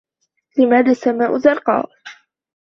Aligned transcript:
لماذا 0.57 0.91
السماء 0.91 1.37
زرقاء؟ 1.37 1.89